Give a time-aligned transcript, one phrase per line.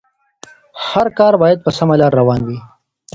[0.87, 2.59] هر کار بايد په سمه لاره روان وي.